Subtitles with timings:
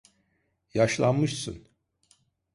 [0.73, 1.67] Yaşlanmışsın.